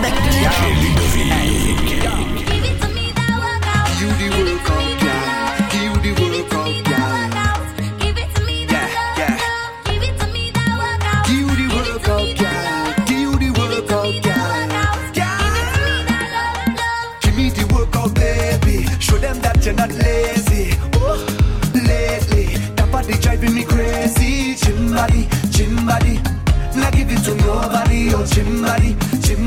avec 0.00 0.14
DJ 0.14 0.40
Ludovick. 0.80 1.80
You 4.00 4.08
the 4.16 4.28
workout 4.38 4.88
girl, 5.00 5.48
you 5.76 5.92
the 6.00 6.10
workout 6.20 6.76
girl. 6.88 7.20
Yeah, 8.70 8.88
yeah. 9.18 9.36
You 11.28 11.44
the 11.44 11.66
workout 11.74 12.28
girl, 12.38 12.76
you 13.10 13.30
the 13.38 13.48
workout 13.58 14.16
girl. 14.22 14.50
Give 17.20 17.36
me 17.36 17.46
the 17.50 17.64
workout, 17.74 18.10
baby. 18.14 18.76
Show 19.00 19.18
them 19.18 19.38
that 19.40 19.64
you're 19.64 19.74
not 19.74 19.90
lazy. 19.92 20.78
Oh, 20.94 21.18
lately, 21.74 22.56
that 22.76 22.88
body 22.90 23.14
driving 23.18 23.54
me 23.54 23.64
crazy. 23.64 24.54
Gym 24.54 24.94
body, 24.94 25.28
gym 25.50 25.86
body. 25.86 26.20
Not 26.74 26.92
give 26.94 27.10
it 27.10 27.22
to 27.24 27.34
nobody. 27.34 28.14
Oh, 28.14 28.24
gym 28.24 28.62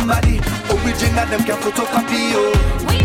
body, 0.08 0.38
gym 0.38 0.40
body. 0.40 0.84
Original, 0.86 1.24
oh, 1.24 1.30
them 1.30 1.44
can 1.44 1.58
photocopy. 1.62 2.34
Oh. 2.36 3.03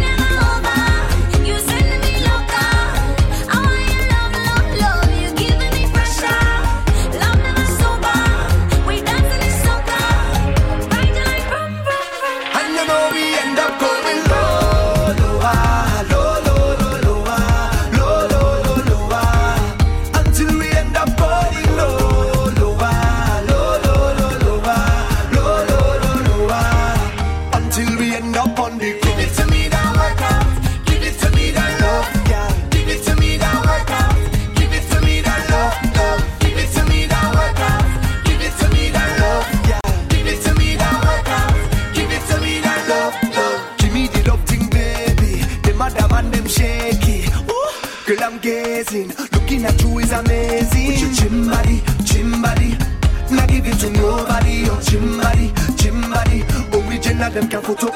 Original, 57.39 57.61
them 57.61 57.63
can 57.63 57.88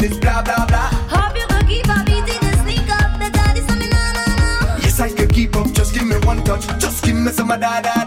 All 0.00 0.06
I 0.06 0.08
hearing 0.08 0.12
is 0.12 0.18
blah 0.20 0.42
blah 0.42 0.66
blah. 0.66 0.90
Yes, 4.82 5.00
I 5.00 5.10
can 5.10 5.28
keep 5.28 5.54
up. 5.56 5.70
Just 5.72 5.94
give 5.94 6.06
me 6.06 6.16
one 6.24 6.42
touch. 6.44 6.66
Just 6.78 7.04
give 7.04 7.16
me 7.16 7.30
some 7.32 7.50
of 7.50 7.60
da 7.60 7.99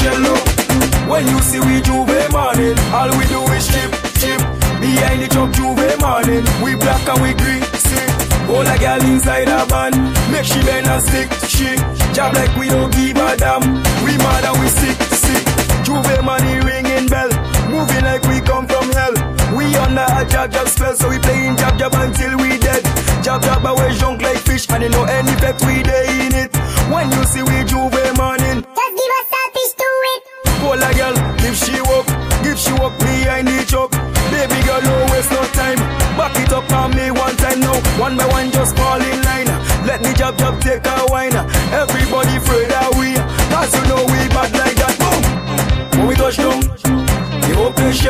When 0.00 1.26
you 1.28 1.38
see 1.42 1.60
we 1.60 1.82
J'ouvert 1.82 2.32
morning, 2.32 2.78
all 2.94 3.10
we 3.18 3.26
do 3.28 3.44
is 3.52 3.68
chip, 3.68 3.92
chip. 4.16 4.40
Behind 4.80 5.20
the 5.20 5.28
truck 5.28 5.52
J'ouvert 5.52 6.00
morning, 6.00 6.40
we 6.64 6.74
black 6.74 7.04
and 7.04 7.20
we 7.20 7.34
green, 7.36 7.60
see. 7.76 8.08
All 8.48 8.64
a 8.64 8.78
girl 8.80 9.02
inside 9.04 9.48
a 9.52 9.66
van, 9.68 9.92
make 10.32 10.46
she 10.48 10.62
bend 10.64 10.86
and 10.86 11.02
stick, 11.04 11.28
she. 11.52 11.76
Job 12.16 12.32
like 12.32 12.56
we 12.56 12.68
don't 12.68 12.88
give 12.96 13.18
a 13.18 13.36
damn, 13.36 13.60
we 14.00 14.16
mad 14.24 14.44
and 14.48 14.56
we 14.56 14.68
sick, 14.72 14.96
sick. 15.20 15.44
Juve 15.84 16.24
money 16.24 16.56
ringing 16.64 17.06
bell, 17.12 17.28
moving 17.68 18.04
like 18.08 18.24
we 18.24 18.40
come 18.40 18.66
from 18.66 18.88
hell. 18.96 19.12
We 19.52 19.68
under 19.76 20.08
a 20.08 20.24
jab 20.24 20.50
jab 20.50 20.68
spell, 20.68 20.96
so 20.96 21.10
we 21.10 21.18
playing 21.18 21.58
jab 21.58 21.76
jab 21.76 21.92
until 21.92 22.38
we 22.38 22.56
dead. 22.56 22.82
Jab 23.20 23.42
jab 23.42 23.66
away 23.66 23.92
junk 23.98 24.22
like 24.22 24.38
fish, 24.48 24.64
and 24.70 24.82
you 24.82 24.88
know 24.88 25.04
any 25.04 25.34
pep 25.36 25.60
we 25.66 25.82
day 25.82 26.09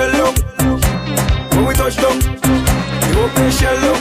shell 0.00 0.12
long. 0.20 0.34
When 1.52 1.66
we 1.66 1.74
touch 1.74 1.96
down, 1.96 2.18
the 2.18 3.12
open 3.20 3.50
shell 3.50 3.76
long. 3.84 4.00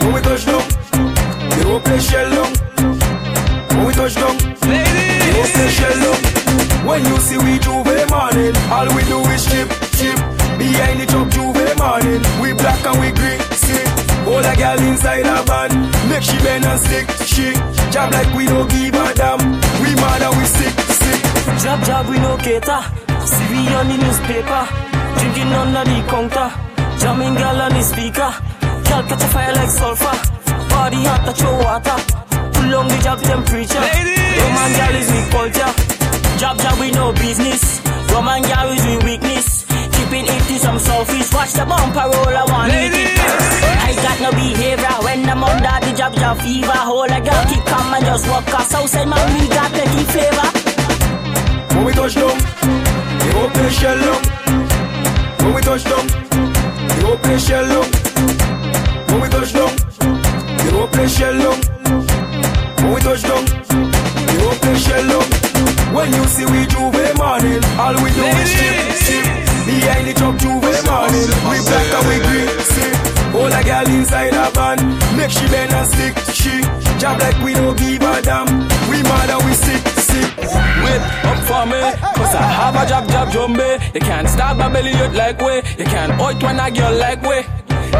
When 0.00 0.12
we 0.14 0.20
touch 0.20 0.44
down, 0.46 0.64
the 1.52 1.62
open 1.68 2.00
shell 2.00 2.28
long. 2.36 2.52
When 3.68 3.86
we 3.86 3.92
touch 3.92 4.14
down, 4.14 4.36
the 4.36 5.30
open 5.40 5.68
shell 5.76 5.96
long. 6.04 6.20
When 6.88 7.04
you 7.04 7.16
see 7.18 7.38
we 7.38 7.58
J'ouvert 7.58 8.08
morning, 8.08 8.56
all 8.72 8.88
we 8.96 9.02
do 9.04 9.20
is 9.34 9.44
chip, 9.50 9.68
chip. 9.98 10.16
Behind 10.56 11.00
the 11.00 11.06
truck 11.06 11.28
J'ouvert 11.28 11.76
morning, 11.76 12.22
we 12.40 12.52
black 12.54 12.80
and 12.86 13.00
we 13.00 13.12
green, 13.12 13.40
see. 13.52 13.84
Hold 14.24 14.46
a 14.46 14.56
girl 14.56 14.80
inside 14.88 15.26
a 15.26 15.42
van, 15.44 15.70
make 16.08 16.22
she 16.22 16.38
bend 16.38 16.64
and 16.64 16.80
stick, 16.80 17.06
she. 17.28 17.52
Job 17.92 18.12
like 18.12 18.32
we 18.34 18.46
don't 18.46 18.70
give 18.70 18.94
a 18.94 19.14
damn, 19.14 19.40
we 19.82 19.94
mad 20.00 20.22
and 20.22 20.36
we 20.38 20.44
sick, 20.44 20.74
sick. 21.02 21.20
Job, 21.62 21.84
job, 21.84 22.08
we 22.08 22.18
no 22.18 22.36
cater. 22.38 23.09
See 23.34 23.48
we 23.52 23.60
on 23.78 23.86
the 23.88 23.96
newspaper, 23.96 24.62
drinking 25.18 25.52
under 25.54 25.84
the 25.86 25.98
counter. 26.10 26.48
Jamming 27.00 27.34
girl 27.34 27.60
on 27.64 27.72
the 27.72 27.82
speaker. 27.82 28.30
Girl 28.86 29.02
catch 29.08 29.24
a 29.24 29.28
fire 29.32 29.54
like 29.54 29.70
sulfur. 29.70 30.16
body 30.68 31.00
hot 31.08 31.24
touch 31.24 31.40
your 31.40 31.56
water. 31.62 31.96
Pull 32.52 32.74
on 32.74 32.88
the 32.88 32.98
job 33.02 33.18
temperature. 33.22 33.80
ladies, 33.80 34.36
Roman 34.42 34.70
girl 34.76 34.94
is 35.00 35.08
weak 35.14 35.28
culture. 35.30 35.72
Job 36.38 36.58
job 36.58 36.76
we 36.80 36.90
no 36.90 37.12
business. 37.12 37.80
Roman 38.12 38.42
girl 38.42 38.68
is 38.74 38.84
we 38.84 38.96
weakness. 39.06 39.64
Keeping 39.96 40.26
it 40.26 40.42
to 40.48 40.56
some 40.58 40.78
selfish. 40.78 41.32
Watch 41.32 41.52
the 41.54 41.64
bumper 41.64 42.04
roll, 42.12 42.36
I 42.36 42.44
want 42.52 42.72
it. 42.74 42.92
I 43.88 43.94
got 44.04 44.18
no 44.20 44.30
behavior 44.36 44.96
when 45.06 45.28
I'm 45.28 45.44
under 45.44 45.76
the 45.86 45.92
job 45.96 46.14
job 46.20 46.36
fever. 46.42 46.80
Hold 46.84 47.10
a 47.10 47.20
girl 47.20 47.44
keep 47.48 47.64
calm 47.64 47.94
and 47.94 48.04
just 48.04 48.28
walk 48.28 48.48
us 48.52 48.74
outside 48.74 49.08
man 49.08 49.24
we 49.38 49.48
got 49.48 49.70
plenty 49.72 50.04
flavor. 50.12 50.48
When 51.74 51.84
we 51.86 51.92
touch 51.92 52.14
down, 52.14 52.36
they 53.30 53.38
go 53.38 53.48
play 53.50 53.70
shell 53.70 53.96
long. 53.96 54.22
When 55.38 55.54
we 55.54 55.60
touch 55.62 55.84
down, 55.84 56.06
they 56.88 57.00
go 57.02 57.16
play 57.18 57.38
shell 57.38 57.64
long. 57.64 57.88
When 59.06 59.20
we 59.22 59.28
touch 59.28 59.52
down, 59.52 59.72
they 60.58 60.70
go 60.70 60.86
play 60.88 61.08
shell 61.08 61.34
long. 61.34 61.60
When 62.82 62.94
we 62.94 63.00
touch 63.00 63.22
down, 63.22 63.44
they 64.26 64.36
go 64.38 64.50
play 64.58 64.76
shell 64.78 65.04
long. 65.04 65.26
When 65.94 66.12
you 66.12 66.24
see 66.24 66.46
we 66.46 66.66
J'ouvert 66.66 67.16
morning, 67.18 67.62
all 67.78 67.94
we 68.02 68.10
do 68.14 68.24
is 68.24 68.50
strip, 68.50 68.76
strip. 68.98 69.26
Behind 69.66 70.06
the 70.06 70.14
truck 70.14 70.36
J'ouvert 70.38 70.82
morning, 70.86 71.28
we 71.50 71.56
black 71.66 71.88
and 71.98 72.06
we 72.08 72.16
green, 72.26 72.48
see. 72.74 72.92
Hold 73.30 73.52
a 73.52 73.62
girl 73.62 73.86
inside 73.94 74.34
a 74.34 74.50
van, 74.50 74.78
make 75.16 75.30
she 75.30 75.46
bend 75.48 75.72
and 75.72 75.86
stick, 75.86 76.14
she. 76.34 76.62
Job 76.98 77.18
like 77.20 77.38
we 77.42 77.54
don't 77.54 77.78
give 77.78 78.02
a 78.02 78.22
damn. 78.22 78.46
We 78.90 79.02
mad 79.02 79.30
and 79.30 79.42
we 79.46 79.54
sick, 79.54 79.82
sick. 79.98 80.30
Wait 80.82 81.02
up 81.30 81.38
for 81.46 81.64
me, 81.66 81.80
cause 82.30 82.40
I 82.40 82.46
have 82.46 82.76
a 82.76 82.88
job, 82.88 83.08
job, 83.08 83.28
jumbe. 83.28 83.60
Eh. 83.60 83.90
You 83.94 84.00
can't 84.00 84.28
stop 84.28 84.56
my 84.56 84.68
belly 84.68 84.94
out 84.94 85.14
like 85.14 85.40
way. 85.40 85.62
You 85.78 85.84
can't 85.84 86.12
out 86.12 86.42
when 86.42 86.60
a 86.60 86.70
girl 86.70 86.94
like 86.98 87.22
way. 87.22 87.46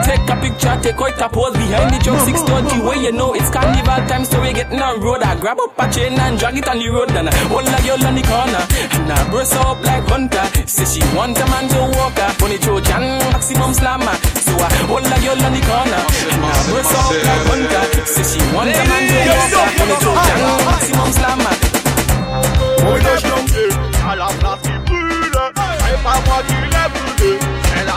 Take 0.06 0.31
a 0.31 0.37
picture, 0.38 0.77
take 0.82 1.03
out 1.03 1.21
a 1.21 1.29
pose 1.29 1.53
behind 1.59 1.91
the 1.91 1.99
truck 1.99 2.23
620 2.23 2.87
where 2.87 2.97
you 3.03 3.11
know 3.11 3.35
it's 3.35 3.50
carnival 3.50 4.00
time, 4.06 4.25
so 4.25 4.41
we 4.41 4.53
getting 4.53 4.81
on 4.81 5.00
road. 5.03 5.23
I 5.23 5.35
grab 5.35 5.59
up 5.59 5.75
a 5.79 5.91
chain 5.91 6.15
and 6.15 6.38
drag 6.38 6.56
it 6.56 6.69
on 6.69 6.79
the 6.79 6.88
road, 6.88 7.11
and 7.11 7.29
I 7.29 7.35
hold 7.50 7.67
a 7.67 7.79
girl 7.82 8.06
on 8.06 8.15
the 8.15 8.23
corner. 8.23 8.62
And 8.94 9.11
I 9.11 9.19
burst 9.31 9.55
her 9.55 9.67
up 9.67 9.82
like 9.82 10.06
Hunter. 10.06 10.47
Say 10.67 10.87
she 10.87 11.03
want 11.15 11.38
a 11.38 11.44
man 11.50 11.67
to 11.75 11.91
walk 11.99 12.15
her. 12.23 12.31
Funny 12.38 12.59
Trojan, 12.59 13.03
maximum 13.35 13.75
slammer. 13.75 14.15
So 14.47 14.55
I 14.55 14.71
hold 14.87 15.06
a 15.11 15.17
girl 15.19 15.43
on 15.43 15.53
the 15.59 15.62
corner. 15.67 16.03
And 16.06 16.43
I 16.47 16.55
burst 16.71 16.94
her 16.94 17.03
up 17.11 17.19
like 17.27 17.44
Hunter. 17.50 17.85
Say 18.06 18.25
she 18.31 18.41
want 18.55 18.71
a 18.71 18.82
man 18.87 19.03
to 19.11 19.17
walk 19.27 19.59
her. 19.59 19.69
Funny 19.75 19.97
Trojan, 19.99 20.38
maximum 20.71 21.11
slammer. 21.19 21.55
We 22.81 22.99
touch 23.03 23.23
down, 23.27 23.80
à 24.10 24.16
la 24.16 24.26
place 24.26 24.58
qui 24.62 24.90
brûle. 24.90 25.32
C'est 25.32 26.02
pas 26.02 26.18
moi 26.26 26.42
qui 26.46 26.54
l'ai 26.54 26.86
brûlé, 26.90 27.38
c'est 27.74 27.86
la 27.86 27.96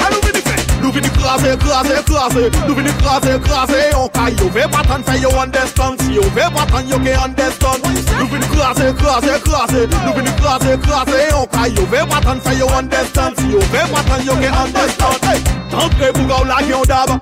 Ah, 0.00 0.08
nous 0.10 0.20
venons 0.26 0.44
faire. 0.44 0.64
Nous 0.82 0.90
venons 0.92 1.08
craser, 1.10 1.56
craser, 1.58 2.02
craser. 2.04 2.50
Nous 2.66 2.74
venons 2.74 2.92
craser, 3.02 3.38
craser. 3.40 3.94
On 3.96 4.08
caille, 4.08 4.36
on 4.44 4.50
fait 4.50 4.68
pas 4.68 4.82
tant 4.82 5.02
faire, 5.04 5.22
you 5.22 5.30
understand. 5.38 5.94
Si 6.00 6.14
fait 6.14 6.50
pas 6.54 6.66
tant, 6.66 6.80
you 6.80 6.98
can 6.98 7.24
understand. 7.24 7.78
Nous 8.18 8.26
venons 8.26 8.46
craser, 8.48 8.92
craser, 8.94 9.40
craser. 9.44 9.88
Nous 10.04 10.12
venons 10.14 10.36
craser, 10.42 10.78
craser. 10.78 11.34
On 11.34 11.46
caille, 11.46 11.74
on 11.78 11.86
fait 11.86 12.08
pas 12.08 12.20
tant 12.20 12.40
faire, 12.40 12.58
you 12.58 12.66
understand. 12.76 13.32
Si 13.38 13.50
fait 13.70 13.92
pas 13.92 14.02
tant, 14.08 14.22
you 14.22 14.32
can 14.32 14.54
understand. 14.64 15.16
Hey, 15.22 15.40
T'entrez, 15.70 16.12
bouga 16.12 16.34
ou 16.42 16.44
la 16.44 16.56
gueule 16.62 17.20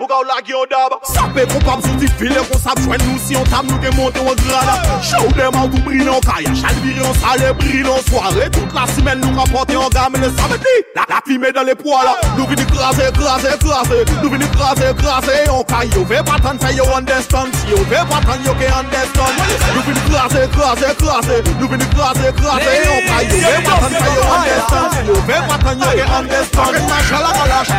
Pou 0.00 0.08
ka 0.08 0.16
ou 0.16 0.24
lage 0.24 0.48
yon 0.48 0.64
dab 0.70 0.94
Sape 1.04 1.42
kon 1.50 1.60
pap 1.60 1.82
sou 1.84 1.98
di 2.00 2.06
file 2.16 2.40
kon 2.48 2.56
sap 2.62 2.78
jwen 2.80 3.02
nou 3.04 3.20
Si 3.20 3.34
yon 3.34 3.44
tam 3.52 3.66
nou 3.68 3.76
ke 3.82 3.90
monte 3.98 4.16
yon 4.24 4.38
zrada. 4.46 4.78
Chou 5.04 5.28
dem 5.36 5.58
an 5.60 5.66
tou 5.68 5.82
brin 5.84 6.06
yon 6.08 6.22
kaya 6.24 6.54
Chalviri 6.56 7.02
yon 7.02 7.18
sale 7.20 7.50
brin 7.60 7.84
yon 7.84 8.00
soare 8.06 8.46
Tout 8.54 8.72
la 8.72 8.86
simen 8.94 9.20
nou 9.20 9.36
rapote 9.36 9.76
yon 9.76 9.92
game 9.92 10.22
Le 10.22 10.30
samedi 10.38 10.72
la, 10.96 11.04
la 11.10 11.18
fime 11.26 11.50
dan 11.52 11.68
le 11.68 11.74
poala 11.76 12.14
Nou 12.38 12.48
vini 12.48 12.64
krasi, 12.70 13.10
krasi, 13.18 13.52
krasi 13.60 13.98
Nou 14.22 14.32
vini 14.32 14.48
krasi, 14.54 14.88
krasi 15.02 15.36
yon 15.50 15.60
kaya 15.68 15.92
Yo 15.92 16.06
ve 16.08 16.24
patan 16.30 16.62
fe 16.64 16.72
yo 16.78 16.88
understand. 16.96 17.60
Si 17.60 17.74
yo 17.74 17.84
ve 17.92 18.00
patan 18.08 18.40
yo 18.48 18.56
ke 18.56 18.72
understand. 18.80 19.44
Nou 19.74 19.84
vini 19.84 20.06
krasi, 20.08 20.46
krasi, 20.56 20.94
krasi 21.04 21.42
Nou 21.60 21.68
vini 21.74 21.90
krasi, 21.92 22.32
krasi 22.40 22.72
yon 22.86 23.04
kaya 23.10 23.28
Yo 23.36 23.52
ve 23.52 23.60
patan 23.68 24.00
fe 24.00 24.16
yo 24.16 24.24
understand. 24.32 24.96
Si 24.96 25.06
yo 25.12 25.20
ve 25.28 25.44
patan 25.52 25.84
yo 25.84 25.92
ke 25.92 26.10
understand. 26.22 26.72
Aket 26.72 26.88
ma 26.88 27.04
chalak 27.12 27.44
alash 27.44 27.76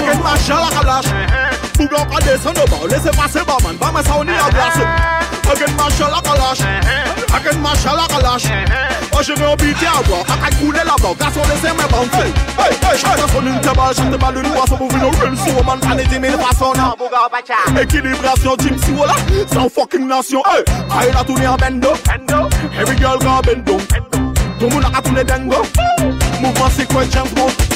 Aket 0.00 0.20
ma 0.24 0.36
chalak 0.48 0.84
alash 0.86 1.41
machin 1.78 1.90
à 1.90 2.00
la 2.00 2.04
calache. 2.04 2.04
Bougon 2.04 2.04
pas 2.06 2.20
descendre 2.20 2.62
au 2.64 2.68
bas, 2.68 2.76
laissez 2.88 3.16
passer 3.16 3.44
barman, 3.46 3.76
pas 3.76 3.92
ma 3.92 4.02
sauni 4.02 4.30
à 4.30 4.50
glace. 4.50 4.78
Paquet 5.42 5.66
de 5.66 5.76
machin 5.76 6.06
à 6.06 6.10
la 6.10 6.20
calache. 6.20 6.58
Paquet 7.28 7.54
de 7.54 7.60
machin 7.60 7.90
à 7.90 7.96
la 7.96 8.06
calache. 8.06 8.48
Oh, 9.14 9.18
je 9.22 9.32
vais 9.32 9.44
habiter 9.44 9.86
à 9.86 10.02
boire, 10.02 10.24
à 10.28 10.50
couler 10.56 10.78
là-bas, 10.78 11.14
garçon 11.18 11.40
laissez 11.48 11.74
mes 11.76 11.88
banques. 11.90 12.14
Hey, 12.14 12.32
hey, 12.58 12.98
chacun 12.98 13.28
son 13.32 13.46
une 13.46 13.60
table, 13.60 13.80
chacun 13.94 14.16
balle 14.16 14.42
de 14.42 14.48
boisson 14.48 14.76
pour 14.76 14.88
venir 14.88 15.08
au 15.08 15.12
sur 15.12 15.64
man, 15.64 15.78
pas 15.80 15.94
n'était 15.94 16.18
mille 16.18 16.36
façons. 16.38 16.72
Équilibration, 17.80 18.56
team 18.56 18.76
si 18.84 18.92
voilà, 18.92 19.14
sans 19.52 19.68
fucking 19.68 20.06
nation. 20.06 20.42
Hey, 20.46 20.64
aïe 20.98 21.12
la 21.12 21.24
tournée 21.24 21.46
en 21.46 21.56
bendo. 21.56 21.92
Every 22.80 22.96
girl 22.96 23.18
got 23.18 23.42
bendo. 23.42 23.76
Tout 24.58 24.68
le 24.68 24.74
monde 24.74 24.84
a 24.96 25.02
tourné 25.02 25.24
dingo. 25.24 25.62
Mouvement 26.40 26.70
sequence, 26.70 27.06
James 27.12 27.28
Bond. 27.34 27.71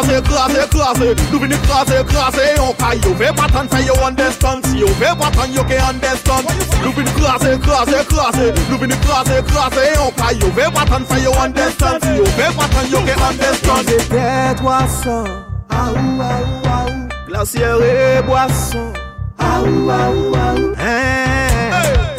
krasè, 0.00 0.20
krasè, 0.22 0.66
krasè 0.68 1.14
Nou 1.30 1.40
vini 1.40 1.56
krasè, 1.64 2.04
krasè 2.04 2.54
yon 2.56 2.72
ka 2.78 2.92
Yo 3.04 3.14
ve 3.14 3.32
patan 3.36 3.68
fè 3.68 3.84
yo 3.86 3.94
understand. 4.06 4.66
Si 4.66 4.78
yo 4.80 4.86
ve 5.00 5.12
patan 5.18 5.52
yo 5.52 5.64
ke 5.64 5.78
understand. 5.88 6.48
Nou 6.82 6.92
vini 6.96 7.12
krasè, 7.18 7.58
krasè, 7.60 8.04
krasè 8.08 8.52
Nou 8.68 8.78
vini 8.80 8.96
krasè, 9.04 9.42
krasè 9.50 9.86
yon 9.94 10.12
ka 10.16 10.32
Yo 10.40 10.50
ve 10.56 10.70
patan 10.74 11.04
fè 11.04 11.22
yo 11.24 11.32
understand. 11.32 12.04
Si 12.04 12.16
yo 12.16 12.24
ve 12.38 12.50
patan 12.56 12.90
yo 12.90 13.04
ke 13.04 13.16
understand. 13.28 13.90
Jè 13.90 13.98
tè 14.10 14.54
toasan 14.60 15.28
Aou, 15.70 15.94
ah, 15.94 15.96
aou, 15.96 16.22
ah, 16.22 16.70
aou 16.74 16.88
ah, 16.90 17.26
Glacier 17.28 17.82
e 17.86 18.22
boasan 18.26 18.92
Aou, 19.38 19.90
aou, 19.90 20.34
aou 20.34 20.74
Hein, 20.76 21.70
hein 21.72 22.09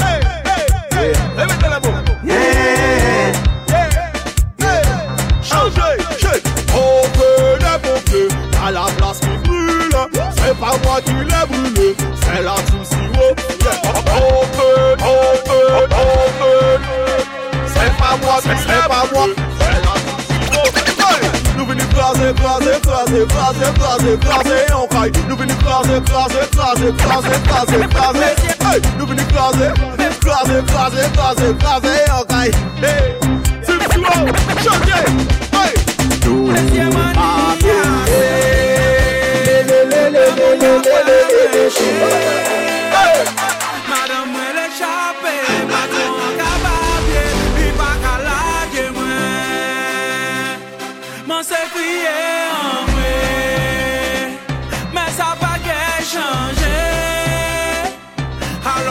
craser, 23.11 23.27
craser, 23.27 23.73
craser, 23.73 24.17
craser, 24.17 24.17
craser, 24.17 24.73
on 24.73 24.87
caille. 24.87 25.11
Nous 25.27 25.35
venons 25.35 25.55
craser, 25.55 26.01
craser, 26.01 26.45
craser, 26.51 26.91
craser, 26.97 27.39
craser, 27.43 27.87
craser. 27.89 28.35
Hey. 28.61 28.79
Nous 28.97 29.05
venons 29.05 29.25
craser, 29.25 29.71
craser, 30.21 30.61
craser, 30.65 31.07
craser, 31.13 31.53
craser, 31.59 32.11
on 32.11 32.23
caille. 32.25 32.53
Hey. 32.81 33.19
Team 33.65 33.81
sirop, 33.91 34.27
changer. 34.63 35.03
Hey. 35.51 35.73
Madame 43.89 44.27
mwen 44.31 44.51
le 44.55 44.65
ka 48.03 48.13
lage 48.25 48.83
mwen. 48.95 50.55
Man 51.27 51.43
se 51.43 51.59
kriye 51.73 52.15
an 52.51 52.90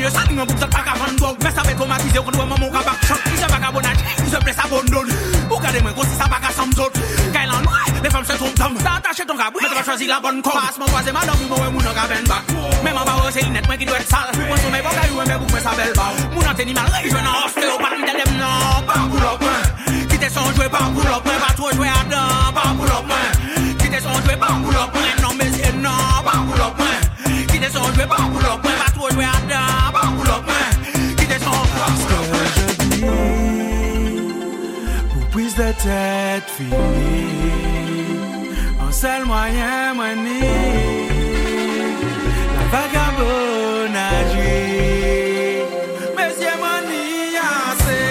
ye 0.00 0.10
sa 0.10 0.22
yon 0.30 0.46
bouk 0.48 0.58
zot 0.58 0.70
baka 0.72 0.94
vandog 0.96 1.36
Mè 1.44 1.50
sa 1.52 1.62
ve 1.66 1.74
tomatize 1.76 2.20
kon 2.24 2.36
wè 2.40 2.44
mè 2.46 2.56
moun 2.60 2.72
kabak 2.72 2.98
chok. 3.06 3.20
Li 3.30 3.36
se 3.40 3.46
baka 3.52 3.68
bonaj, 3.74 3.98
li 4.24 4.30
se 4.32 4.38
ple 4.44 4.52
sa 4.56 4.64
bondon 4.70 5.08
Ou 5.50 5.58
gade 5.60 5.82
mwen 5.84 5.94
kosi 5.94 6.14
sa 6.16 6.28
baka 6.32 6.52
samzot 6.56 6.92
Kè 7.34 7.42
lan 7.50 7.64
wè, 7.68 7.82
le 8.04 8.12
fèm 8.14 8.24
se 8.28 8.38
tom 8.40 8.54
tam 8.60 8.78
Sa 8.84 8.96
atache 8.98 9.26
ton 9.28 9.36
kabri, 9.40 9.64
mè 9.64 9.68
te 9.68 9.76
va 9.78 9.84
chwazi 9.88 10.06
la 10.08 10.20
bon 10.24 10.40
kom 10.46 10.56
Pas 10.56 10.76
mè 10.80 10.86
waze 10.94 11.12
mè 11.16 11.24
dam, 11.28 11.44
mè 11.50 11.60
wè 11.62 11.68
moun 11.74 11.90
an 11.90 11.96
ka 11.98 12.06
ven 12.12 12.28
bak 12.30 12.54
Mè 12.84 12.90
mè 12.96 13.04
ba 13.08 13.18
wè 13.20 13.32
se 13.36 13.44
linet 13.44 13.68
mwen 13.68 13.80
ki 13.82 13.90
dwe 13.90 14.00
sal. 14.08 14.32
Mwen 14.40 14.62
sou 14.64 14.72
mè 14.72 14.80
boka, 14.86 15.06
yon 15.10 15.28
mè 15.28 15.38
bouk 15.42 15.52
mè 15.54 15.60
sa 15.64 15.76
bel 15.78 15.92
baw 15.98 16.14
Moun 16.34 16.48
an 16.48 16.56
teni 16.56 16.76
mal, 16.76 16.88
rejwen 16.96 17.26
an 17.26 17.44
osteo 17.44 17.76
Pat 17.82 17.98
mè 17.98 18.08
te 18.08 18.16
dem 18.20 18.32
nan, 18.40 18.88
pa 18.88 19.00
boulok 19.12 19.44
mè 19.44 19.56
Kite 20.10 20.32
son 20.32 20.48
jwe, 20.56 20.68
pa 20.72 20.86
boulok 20.96 21.28
mè, 21.28 21.36
pa 21.44 21.52
tro 21.58 21.72
jwe 21.76 21.92
a 21.92 21.99
vet 36.40 36.50
fini 36.50 36.74
An 38.80 38.92
sel 38.92 39.24
mwayen 39.24 39.94
mweni 39.96 40.40
La 42.56 42.62
vagabon 42.72 43.96
adwi 43.96 44.56
Mesye 46.16 46.52
mweni 46.60 47.02
ase 47.50 48.02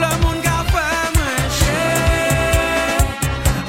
Le 0.00 0.10
moun 0.22 0.38
ka 0.46 0.58
fe 0.72 0.86
mwen 1.14 1.42
che 1.58 1.82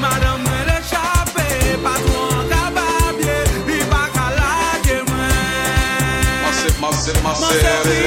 Madame 0.01 0.43
mwen 0.43 0.63
rechape 0.69 1.47
Patron 1.83 2.49
ka 2.51 2.63
babye 2.75 3.37
Bi 3.67 3.77
baka 3.91 4.25
lage 4.39 4.97
mwen 5.09 5.35
Mase, 6.43 6.69
mase, 6.81 7.11
mase 7.23 8.02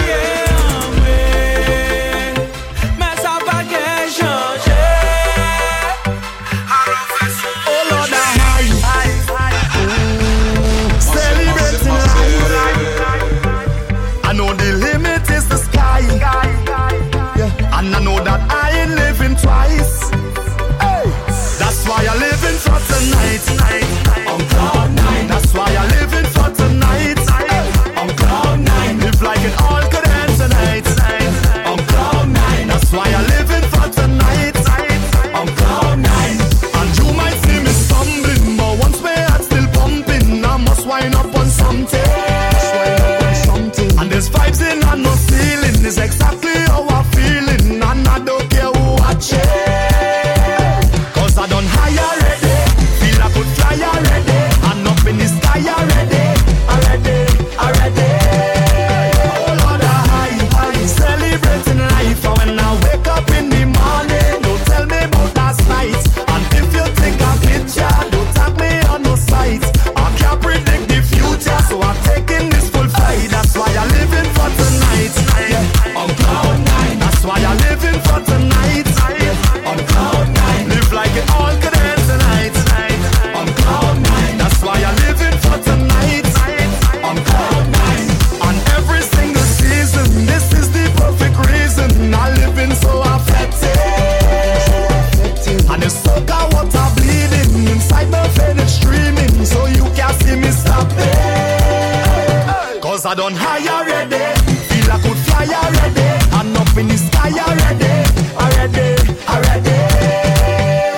I 103.06 103.14
done 103.14 103.34
high 103.36 103.62
already. 103.70 104.18
Feel 104.66 104.90
I 104.90 104.98
could 104.98 105.16
fly 105.30 105.46
already. 105.46 106.10
and 106.42 106.56
up 106.58 106.76
in 106.76 106.88
the 106.88 106.98
sky 106.98 107.30
already. 107.30 108.02
Already, 108.34 108.98
already. 109.30 109.78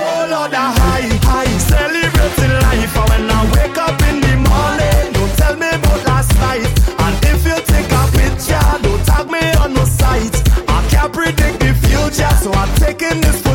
Oh 0.08 0.24
Lord, 0.32 0.54
I 0.54 0.72
high, 0.72 1.12
high. 1.28 1.52
Celebrating 1.68 2.54
life. 2.64 2.96
And 2.96 3.08
when 3.12 3.30
I 3.30 3.40
wake 3.52 3.76
up 3.76 4.00
in 4.08 4.24
the 4.24 4.34
morning, 4.40 5.12
don't 5.12 5.36
tell 5.36 5.54
me 5.56 5.68
about 5.68 6.00
last 6.08 6.32
night. 6.40 6.64
And 6.96 7.14
if 7.28 7.44
you 7.44 7.60
take 7.68 7.92
a 7.92 8.02
picture, 8.16 8.68
don't 8.80 9.04
tag 9.04 9.28
me 9.28 9.44
on 9.60 9.74
no 9.74 9.84
site. 9.84 10.32
I 10.66 10.80
can't 10.88 11.12
predict 11.12 11.60
the 11.60 11.74
future, 11.76 12.32
so 12.40 12.50
I'm 12.52 12.74
taking 12.76 13.20
this. 13.20 13.47